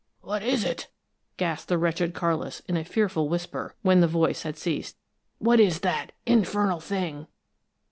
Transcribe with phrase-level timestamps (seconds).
[0.21, 0.87] '""What is it?"
[1.37, 4.97] gasped the wretched Carlis, in a fearful whisper, when the voice had ceased.
[5.37, 7.27] "What is that infernal thing?"